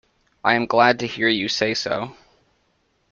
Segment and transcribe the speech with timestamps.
[0.43, 2.15] I am glad to hear you say so.